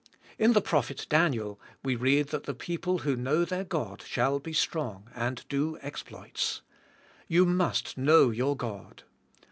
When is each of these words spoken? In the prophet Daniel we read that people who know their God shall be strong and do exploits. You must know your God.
In 0.39 0.53
the 0.53 0.63
prophet 0.63 1.05
Daniel 1.09 1.61
we 1.83 1.95
read 1.95 2.29
that 2.29 2.57
people 2.57 2.97
who 3.05 3.15
know 3.15 3.45
their 3.45 3.63
God 3.63 4.01
shall 4.01 4.39
be 4.39 4.51
strong 4.51 5.11
and 5.13 5.45
do 5.47 5.77
exploits. 5.83 6.63
You 7.27 7.45
must 7.45 7.99
know 7.99 8.31
your 8.31 8.57
God. 8.57 9.03